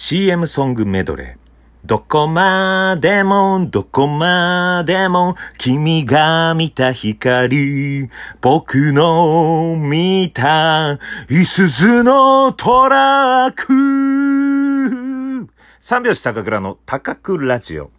[0.00, 1.36] CM ソングメドレー。
[1.84, 8.08] どこまでも、どこまでも、君が見た光、
[8.40, 15.50] 僕の見た、いすずのトラック。
[15.80, 17.90] 三拍子高倉の高倉ラジオ。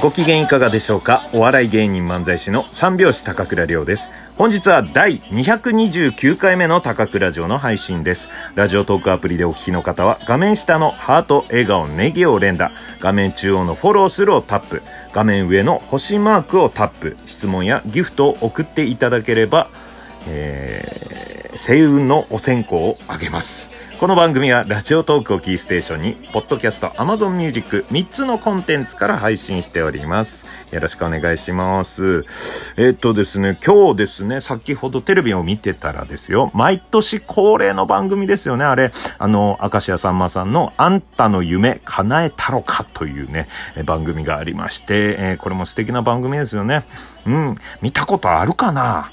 [0.00, 1.28] ご機嫌いかがでしょうか？
[1.32, 4.10] お笑い芸人漫才師の三拍子高倉涼です。
[4.36, 8.28] 本日は第229回目の高倉城の配信です。
[8.54, 12.70] ラジオトークアプリでお聞きの方は画面下のハート、笑顔、ネギを連打、
[13.00, 19.68] 画面中央のフォローするをタップ、画面上の星マークをタップ、質問やギフトを送っていただければ、
[20.28, 23.72] えー、星雲のお線香をあげます。
[23.98, 30.46] この番組はラジオトークをキーステーションに、ポッドキャスト、Amazon Music、3つのコンテンツから配信しております。
[30.70, 32.24] よろしくお願いします。
[32.76, 43.48] え、っとですね、今日ですね、先ほどテレビを見てたらですよ、毎年恒例の番組ですよね、あれ、あの、明石家さんまさんのあんたの夢叶えたろかというね、
[43.84, 46.84] 番組がありまして、えー、これも素敵な番組ですよね。
[47.26, 49.10] うん、見たことあるかな？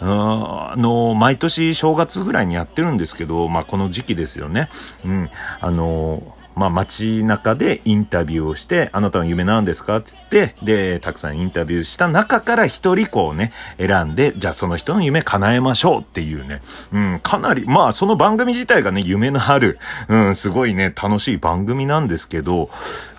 [0.00, 4.68] あの、毎年正月ぐらいにやってるんですけど、まあ、この時期ですよね。
[5.04, 5.30] うん。
[5.60, 6.22] あの、
[6.56, 9.96] まあ、街中でインタビューをして、あなたの夢なんですか？
[9.96, 16.62] って言って、で、たくさんインタビューした中から一人こうね、選んで、じゃあその人の夢叶えましょうっていうね。
[16.92, 22.70] うん、かなり、まあ、その番組自体がね、夢のある、うん、すごいね、楽しい番組なんですけど、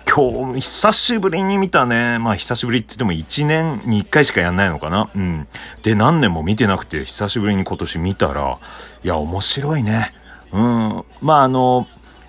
[0.08, 2.18] 今日、久しぶりに見たね。
[2.18, 5.10] まあ、久しぶりって言っても1年に1回しかやんないのかな。
[5.14, 5.48] うん。
[5.82, 8.58] で、何年も見てなくて、久しぶりに今年見たら、
[9.02, 10.14] いや、面白いね。
[10.52, 11.04] うん。
[11.20, 11.86] まあ、あの、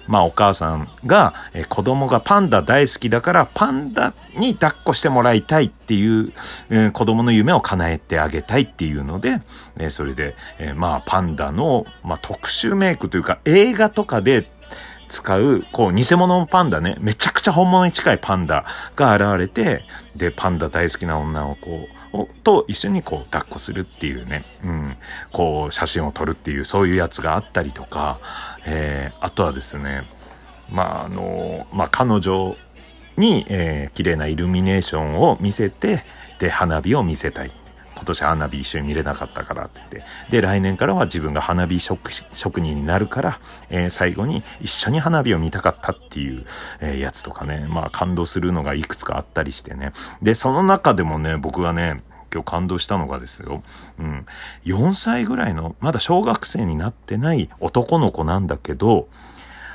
[0.08, 6.32] まあお母さんが、え子供がパンダ大好きだからパンダに抱っこしてもらいたいっていう、
[6.70, 9.42] えー、子供の夢を叶えてあげたいっていうので、
[9.78, 14.50] えー、それで、えー、まあパンダの、まあ、特殊メイクというか映画とかで
[15.10, 18.66] 使う、こう、偽物のパンダね、めちゃくちゃ本物に近いパンダ
[18.96, 19.84] が現れて、
[20.16, 21.88] で、パンダ大好きな女の子
[22.44, 24.98] と一緒にこう抱っこするっていうね、うん、
[25.32, 28.20] こう写真を撮るっていうそういうやつがあったりとか、
[28.66, 30.04] えー、あとはですね、
[30.72, 32.56] まあ、あの、まあ、彼女
[33.18, 36.04] に、えー、綺麗なイルミネーションを見せて、
[36.40, 37.52] で、花火を見せたい。
[37.98, 40.04] 今年花火一緒に見れなかったからって言って。
[40.30, 46.46] で、来年からは自分が花火職人になるから、えー、最後に一緒に花火を見たかったっていう、
[46.80, 49.94] えー、やつとかね、まあ感動するのがいくつかあったりしてね。
[50.22, 53.64] で、その中でもね、僕がね、今日感動したのがですよ。
[54.00, 54.26] うん。
[54.66, 59.08] 4歳ぐらいの、まだ小学生になってない男の子なんだけど、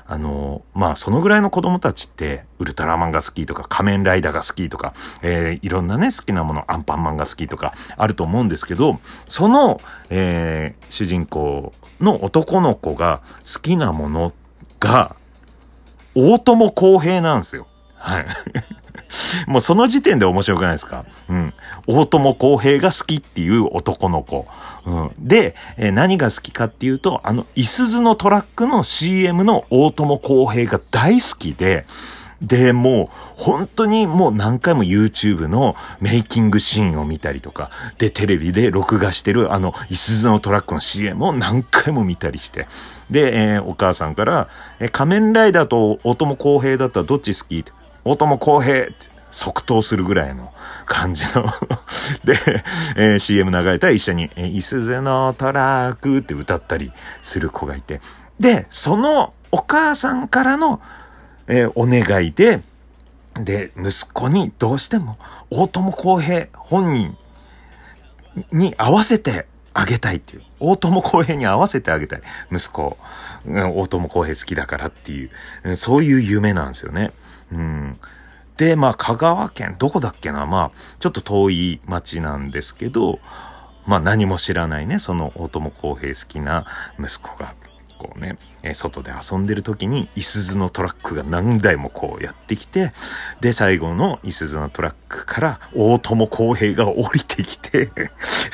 [0.07, 9.81] あの、まあ、そのぐらいの子供たちって、ウルトラマンが好きとか、仮面ライダーが好きとか、えー、いろんなね、好きなもの、アンパンマンが好きとか、あると思うんですけど、その、
[10.11, 13.21] えー、主人公の男の子が
[13.53, 14.33] 好きなもの
[14.81, 15.17] が、
[16.15, 17.67] 大友康平なんですよ。
[17.97, 18.27] はい。
[19.47, 21.05] もうその時点で面白くないですか？
[21.29, 21.55] うん。
[21.87, 24.47] 大友康平が好きっていう男の子。
[24.87, 25.11] うん。
[25.19, 31.87] で、えー、何が好きかっていうと、あの、いすずのトラックの CM の大友康平が大好きで、
[32.41, 42.67] で、もう、本当にもう何回も YouTube のメイキングシーンを見たりとか、で、テレビで録画してるあの、いすずのトラックの CM を何回も見たりして、
[43.13, 44.49] で、えー、お母さんから、
[44.81, 47.65] え仮面ライダーと大友康平だったらどっち好き？
[48.05, 48.89] 大友康平
[49.31, 50.53] 即答するぐらいの
[50.87, 51.53] 感じの
[52.25, 52.39] で、
[52.97, 56.93] えー、CM 流れたら一緒に、えー、いすずのトラックって歌ったり
[57.23, 58.01] する子がいて。
[58.39, 60.81] で、そのお母さんからの、
[61.47, 62.61] えー、お願いで、
[63.35, 65.17] で、息子にどうしても
[65.51, 67.17] 大友康平本人
[68.53, 70.43] に合わせてあげたいっていう。
[70.61, 72.23] 大友康平に合わせてあげたい。
[72.51, 72.99] 息子。
[73.47, 75.31] 大友康平好きだからってい
[75.65, 75.77] う。
[75.77, 77.13] そういう夢なんですよね。
[77.53, 78.01] うん。
[78.57, 80.47] で、まあ、香川県、どこだっけな？
[80.47, 83.19] まあ、ちょっと遠い町なんですけど、
[83.87, 86.67] まあ、何も知らないね、その大友康平好きな
[86.99, 87.55] 息子が
[88.03, 92.93] こうね、え外で遊んでる時に、いすずのトラックが何台もこうやってきて、
[93.41, 97.91] で、最後のいすずのトラックから大友康平が降りてきて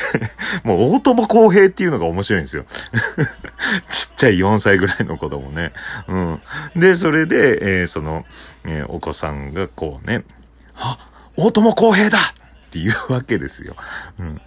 [0.64, 2.66] もう大友康平っていうのが面白いんですよ
[3.90, 5.72] ちっちゃい4歳ぐらいの子供ね。
[6.08, 6.40] うん。
[6.76, 8.26] で、それで、えー、その、
[8.66, 10.24] えー、お子さんがこうね、
[10.76, 10.98] あ、
[11.36, 13.76] 大友康平だっていうわけですよ。
[14.18, 14.40] うん。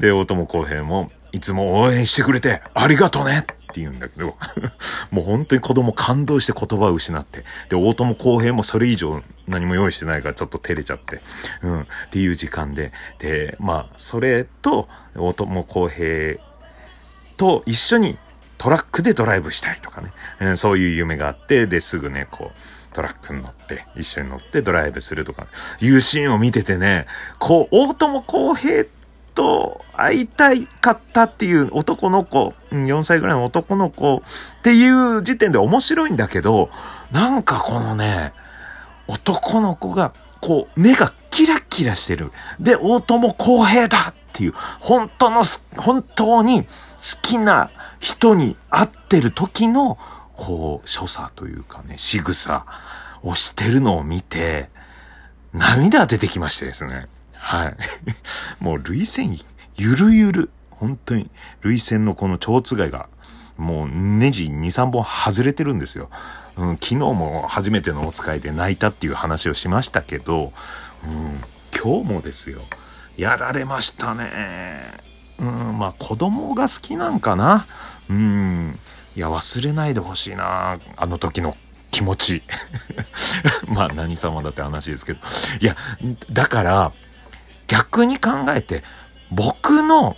[0.00, 4.36] で、大友康平も、いつも応援してくれてありがとねって言うんだけど
[5.10, 11.20] もう本当に子供感動して言葉を失って、で、大友公平もそれ以上何も用意してないからちょっと照れちゃって、
[11.62, 16.40] うん、っていう時間で、で、まあ、それと、大友公平
[17.36, 18.18] と一緒に
[18.56, 25.46] トラックでドライブしたいとかね、えー、そういう夢があって、で、すぐね、こう、トラックに乗って、一緒に乗ってドライブするとか、
[25.80, 27.06] いうシーンを見ててね、
[27.38, 28.97] こう、大友康平って
[29.38, 30.50] と会いた
[30.80, 36.70] かったっていう男の子、4歳ぐらいの男の子っていう時点で面白いんだけど、
[37.12, 38.32] なんかこのね、
[39.06, 42.32] 男の子が、こう、目がキラキラしてる。
[42.58, 45.44] で、大友康平だっていう、本当の、
[45.76, 46.68] 本当に好
[47.22, 47.70] きな
[48.00, 49.98] 人に会ってる時の、
[50.34, 52.66] こう、所作というかね、仕草
[53.22, 54.68] をしてるのを見て、
[55.52, 57.06] 涙出てきましてですね。
[57.48, 57.76] はい。
[58.60, 59.40] もう、涙腺、
[59.76, 60.50] ゆるゆる。
[60.70, 61.30] 本当に、
[61.64, 63.08] 涙腺のこの蝶つがいが、
[63.56, 66.10] もうネジ2、3本外れてるんですよ。
[66.58, 70.52] うん、昨日も初めてのお使いで泣いたっていう話をしましたけど、
[71.04, 71.42] うん、
[71.74, 72.60] 今日もですよ。
[73.16, 74.92] やられましたね。
[75.38, 77.66] うん、まあ子供が好きなんかな。
[78.10, 78.78] うん。
[79.16, 80.78] いや、忘れないでほしいな。
[80.96, 81.56] あの時の
[81.90, 82.42] 気持ち。
[83.66, 85.20] まあ何様だって話ですけど。
[85.60, 85.76] いや、
[86.30, 86.92] だから、
[87.68, 88.82] 逆に考えて、
[89.30, 90.16] 僕の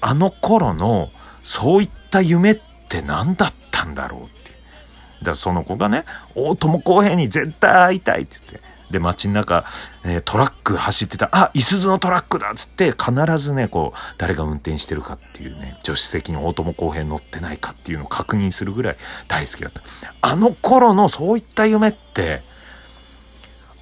[0.00, 1.10] あの頃の
[1.42, 4.30] そういった夢って何だったんだろうって。
[4.30, 9.64] だからその子がね、大友康平に絶対会いたいって言って、で、街の中、
[10.04, 18.96] えー、トラック走ってた、あ、いすずのトラックだっつって、必ずね、こう、誰が運転してるかっていうね、助手席に大友康平乗ってないかっていうのを確認するぐらい
[19.28, 19.82] 大好きだった。
[20.20, 22.42] あの頃のそういった夢って、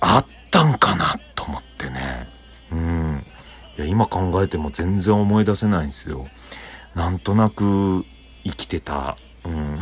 [0.00, 2.27] あったんかなと思ってね。
[3.78, 6.26] いや、今考えても全然思い出せないんですよ。
[6.96, 8.04] なんとなく
[8.44, 9.16] 生きてた。
[9.44, 9.78] うん。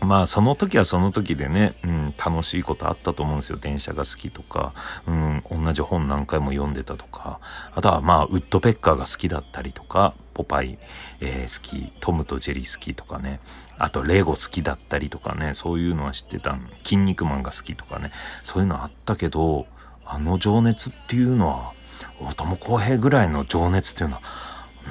[0.06, 3.56] まあその時はその時でね、うん、楽しいことあったと思うんですよ。
[3.56, 4.74] 電車が好きとか、
[5.06, 7.40] うん、同じ本何回も読んでたとか、
[7.74, 10.78] あとはまあウッドペッカーが好きだったりとか、ポパイ、
[11.20, 13.40] えー、好き、トムとジェリー好きとかね、
[13.78, 18.12] あとレゴ好きだったりとかね、そういうのは知ってた筋肉マンが好きとかね、
[18.44, 19.66] そういうのあったけど、
[20.04, 21.72] あの情熱っていうのは、
[22.20, 24.22] 大友康平ぐらいの情熱っていうのは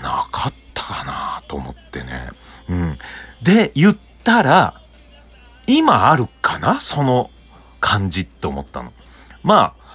[0.01, 2.29] なかったかなと思ってね。
[2.69, 2.97] うん。
[3.41, 4.81] で、言ったら、
[5.67, 6.79] 今あるかな？
[6.79, 7.31] その
[7.79, 8.93] 感じって思ったの。
[9.43, 9.85] まあ、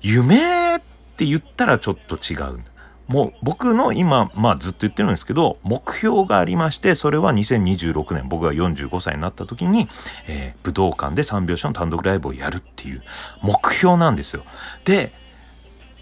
[0.00, 0.80] 夢っ
[1.16, 2.60] て言ったらちょっと違う。
[3.08, 9.88] もう僕の今、まあずっと言ってるんですけど、目標がありまして、それは2026年、僕が45歳になった時に、
[10.26, 13.02] えー、武道館で3拍子の単独ライブをやるっていう
[13.42, 14.44] 目標なんですよ。
[14.84, 15.12] で、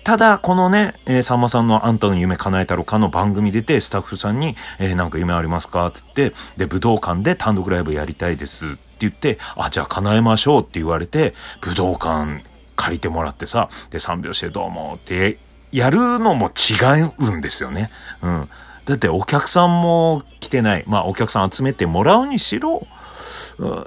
[0.06, 12.44] ただ、このね、えー、さんまさんのあんたの夢叶えたろかの番組出て、スタッフさんに、えー、なんか夢ありますかって言って、で、武道館で単独ライブやりたいですって言って、あ、じゃあ叶えましょうって言われて、武道館
[12.76, 15.38] 借りてもらってさ、で、3拍子でどうもって
[15.72, 17.90] やるのも違うんですよね。
[18.22, 18.48] うん。
[18.84, 20.84] だってお客さんも来てない。
[20.86, 22.86] まあお客さん集めてもらうにしろ、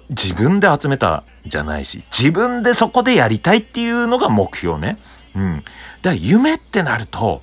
[0.10, 4.98] 自分で集めたじゃないし、自分でそこでやりたいっていうのが目標ね。
[5.40, 5.56] うん。
[5.58, 5.70] だか
[6.10, 7.42] ら夢ってなると、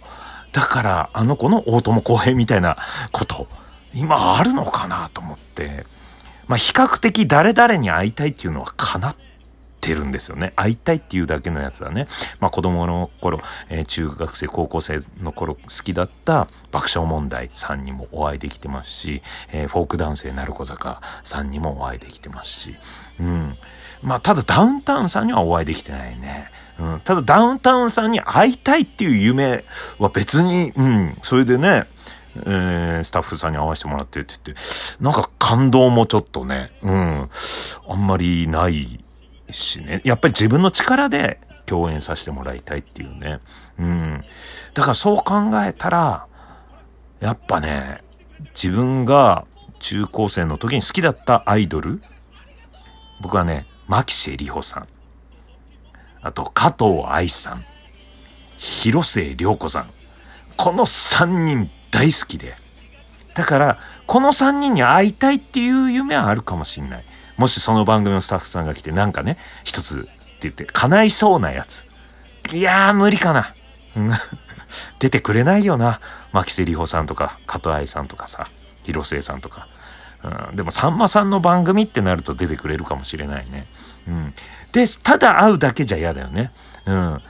[0.53, 2.77] だからあの子の大友康平みたいな
[3.11, 3.49] こと、
[3.95, 5.87] 今あるのかなと思って、
[6.47, 9.17] まあ比較的誰々に会いたいっていうのは叶っ
[9.81, 10.53] てるんですよね。
[10.57, 12.07] 会いたいっていうだけのやつはね。
[12.39, 13.41] まあ子供の頃、
[13.71, 19.23] えー、中学生、高校生の頃好きだった爆笑問題さんにもお会いできてますし、
[19.53, 22.75] えー、フォークダンス鳴子坂さんにもお会いできてますし、
[23.19, 23.57] うん。
[24.03, 26.51] まあただダウンタウンさんにはお会いできてないね。
[26.79, 29.65] うん、ただダウンタウンさんに会いたいっていう夢
[29.99, 31.85] は別に、うん、それでね、
[32.45, 34.63] えー、スタッフさんに会わせてもらってって言って、
[35.03, 37.31] なんか感動もちょっとね、うん、
[37.89, 39.03] あんまりない
[39.51, 40.03] しね。
[40.05, 43.41] やっぱり自分の力で共演させてもらいたいっていうね。
[43.79, 44.25] うん。
[44.75, 46.27] だからそう考えたら、
[47.21, 48.03] やっぱね、
[48.55, 49.47] 自分が
[49.79, 52.03] 中高生の時に好きだったアイドル、
[53.21, 54.89] 僕はね、牧瀬里穂さん。
[56.23, 57.65] あと、加藤愛さん、
[58.59, 59.91] 広末涼子さん。
[60.57, 62.57] この3人大好きで。
[63.35, 67.05] だから、この3人に会いたいっていう夢はあるかもしんない。
[67.37, 70.09] もしその番組のスタッフさんが来て、なんかね、一つって
[70.43, 71.85] 言って、叶いそうなやつ。
[72.53, 73.55] いやー、無理かな。
[74.99, 76.01] 出てくれないよな。
[76.33, 78.49] 牧瀬里穂さんとか、加藤愛さんとかさ、
[78.85, 79.69] 広末さんとか。
[80.51, 83.67] うん、でも、さんまさんの番組ってなると出てくれるかもしれないね。
[84.09, 84.35] うん。
[84.73, 86.53] で、ただ会うだけじゃ嫌だよね。
[86.87, 86.95] うん。
[87.15, 87.23] だか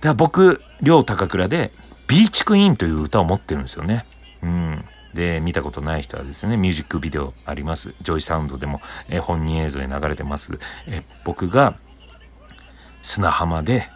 [0.00, 1.72] ら僕、両高倉で、
[2.08, 4.06] ビーチクイーンという歌を持ってるんですよね。
[4.42, 4.84] うん。
[5.14, 7.94] で、見たことない人はですね、ミュージックビデオあります。
[8.02, 10.58] JOYSOUND でも、え本人映像で流れてます。
[10.86, 11.76] え僕が
[13.02, 13.88] 砂浜で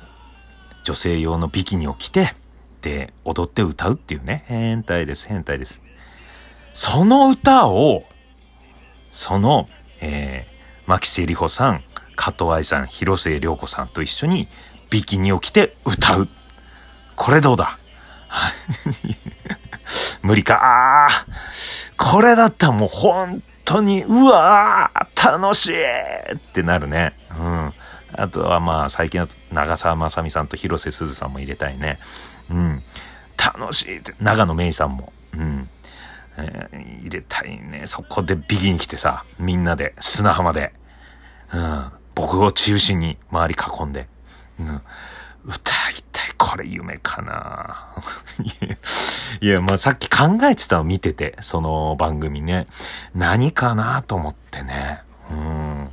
[0.85, 2.35] 女性用のビキニを着て、
[2.81, 4.45] って踊って歌うっていうね。
[4.47, 5.83] 変態です、変態です。
[6.75, 8.05] その歌を、
[9.13, 9.69] その、
[10.01, 11.83] えー、牧瀬里穂さん、
[12.17, 14.49] 加藤愛さん、広末涼子さんと一緒に
[14.91, 16.29] ビキニを着て歌う。
[17.17, 17.79] これどうだ？
[20.23, 21.09] 無理か。
[21.97, 27.13] これだったらもう本当に、うわー楽しいってなるね。
[27.39, 27.75] うん。
[28.13, 31.99] あとはまあ最近だと長澤まさみさんと広瀬すずさんも入れたいね。
[32.51, 32.83] うん。
[33.37, 35.13] 楽しいって、長野めいさんも。
[35.35, 35.69] うん。
[36.37, 37.85] えー、入れたいね。
[37.87, 40.73] そこでビギン来てさ、みんなで、砂浜で。
[41.53, 41.91] うん。
[42.15, 44.09] 僕を中心に周り囲んで。
[44.59, 44.83] うん。
[45.45, 46.31] 歌いたい。
[46.37, 47.89] これ夢かな
[49.41, 52.67] いや、まあさっき考えてたの見てて、その番組ね。
[53.15, 55.03] 何かなと思ってね。
[55.31, 55.91] うん。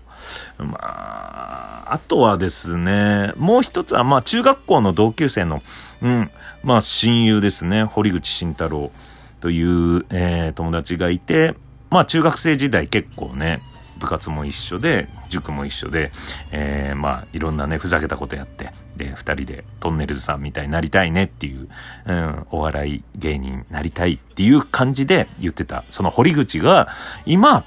[0.57, 5.61] まあ、あとはですね、もう一つは、まあ、中学校の同級生の、
[6.01, 6.31] うん、
[6.63, 8.91] まあ、親友ですね、堀口慎太郎
[9.39, 11.55] という、えー、友達がいて、
[11.89, 13.61] まあ、中学生時代結構ね、
[13.97, 16.11] 部活も一緒で、塾も一緒で、
[16.51, 21.67] えー、まあ、いろんなね、ふざけたことやって、で、二人でトンネルズさんみたいになりたいねっていう、
[22.05, 26.89] うん、お笑い芸人になりたいっていう感じで言ってた、その堀口が、
[27.25, 27.65] 今、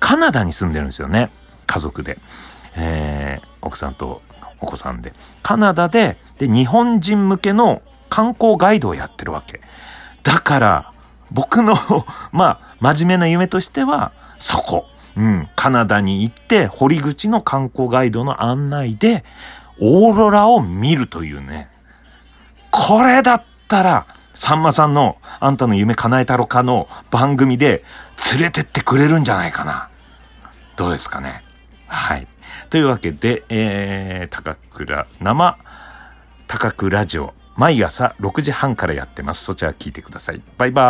[0.00, 1.30] カナダに住んでるんですよね。
[1.66, 2.18] 家族で。
[2.76, 4.22] えー、奥さんと
[4.60, 5.12] お子さんで。
[5.42, 9.60] カナダで、で、日本人向けの観光ガイドをやってるわけ。
[10.24, 10.92] だから、
[11.30, 11.76] 僕の
[12.32, 14.86] まあ、真面目な夢としては、そこ。
[15.16, 19.24] うん、カナダに行って、堀口の観光ガイドの案内で、
[19.80, 21.68] オーロラを見るというね。
[22.72, 27.84] これだったら、さんまさんの、あんたの夢叶えたろかの番組で
[28.32, 29.88] 連れてってくれるんじゃないかな。
[30.76, 31.44] どうですかね。
[31.86, 32.26] はい。
[32.70, 35.58] というわけで、えー、高倉、生、
[36.48, 39.44] 高倉ラジオ、毎朝6時半からやってます。
[39.44, 40.42] そちら聞いてください。
[40.58, 40.84] バイバイ。